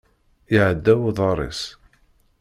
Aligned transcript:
Iɛedda 0.55 0.93
uḍar-is. 1.07 1.61